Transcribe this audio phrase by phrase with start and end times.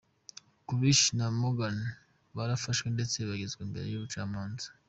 [0.67, 1.81] Kalushi na Motaung
[2.35, 4.67] barafashwe ndetse bagezwa imbere y’ubucamanza.